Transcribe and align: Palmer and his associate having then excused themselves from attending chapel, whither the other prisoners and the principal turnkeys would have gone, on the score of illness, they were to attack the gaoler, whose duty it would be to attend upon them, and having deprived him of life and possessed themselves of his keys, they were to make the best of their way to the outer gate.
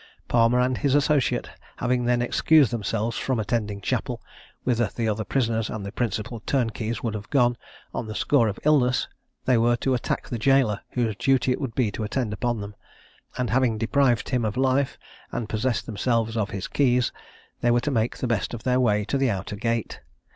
Palmer 0.27 0.59
and 0.59 0.79
his 0.79 0.95
associate 0.95 1.47
having 1.77 2.05
then 2.05 2.23
excused 2.23 2.71
themselves 2.71 3.19
from 3.19 3.39
attending 3.39 3.79
chapel, 3.81 4.19
whither 4.63 4.89
the 4.95 5.07
other 5.07 5.23
prisoners 5.23 5.69
and 5.69 5.85
the 5.85 5.91
principal 5.91 6.39
turnkeys 6.39 7.03
would 7.03 7.13
have 7.13 7.29
gone, 7.29 7.55
on 7.93 8.07
the 8.07 8.15
score 8.15 8.47
of 8.47 8.57
illness, 8.65 9.07
they 9.45 9.59
were 9.59 9.75
to 9.75 9.93
attack 9.93 10.27
the 10.27 10.39
gaoler, 10.39 10.79
whose 10.93 11.15
duty 11.17 11.51
it 11.51 11.61
would 11.61 11.75
be 11.75 11.91
to 11.91 12.03
attend 12.03 12.33
upon 12.33 12.59
them, 12.61 12.73
and 13.37 13.51
having 13.51 13.77
deprived 13.77 14.29
him 14.29 14.43
of 14.43 14.57
life 14.57 14.97
and 15.31 15.47
possessed 15.49 15.85
themselves 15.85 16.35
of 16.35 16.49
his 16.49 16.67
keys, 16.67 17.11
they 17.59 17.69
were 17.69 17.79
to 17.81 17.91
make 17.91 18.17
the 18.17 18.25
best 18.25 18.55
of 18.55 18.63
their 18.63 18.79
way 18.79 19.05
to 19.05 19.19
the 19.19 19.29
outer 19.29 19.55
gate. 19.55 20.01